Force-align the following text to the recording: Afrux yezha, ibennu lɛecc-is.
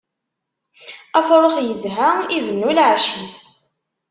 Afrux 1.19 1.55
yezha, 1.67 2.09
ibennu 2.37 2.69
lɛecc-is. 2.77 3.35